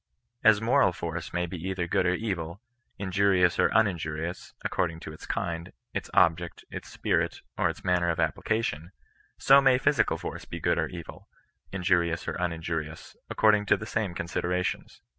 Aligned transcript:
As 0.43 0.59
m^oral 0.59 0.95
force 0.95 1.31
may 1.31 1.45
be 1.45 1.57
either 1.63 1.85
good 1.85 2.07
or 2.07 2.15
evil, 2.15 2.59
inju 2.99 3.33
rious 3.35 3.59
or 3.59 3.69
iminjurious, 3.69 4.51
according 4.65 4.99
to 5.01 5.13
its 5.13 5.27
kind, 5.27 5.71
its 5.93 6.09
object, 6.15 6.65
its 6.71 6.89
b3 6.89 6.93
6 6.93 6.93
CHRISTIAN 6.97 7.13
NON 7.13 7.21
BESISTANOB. 7.21 7.29
spirit, 7.29 7.41
or 7.59 7.69
its 7.69 7.83
manner 7.83 8.09
of 8.09 8.19
application; 8.19 8.91
so 9.37 9.61
may 9.61 9.77
physical 9.77 10.17
force 10.17 10.45
be 10.45 10.59
good 10.59 10.79
or 10.79 10.87
evil, 10.87 11.29
injurious 11.71 12.27
or 12.27 12.33
uninjurious, 12.41 13.15
according 13.29 13.67
to 13.67 13.77
the 13.77 13.85
same 13.85 14.15
considerations. 14.15 15.03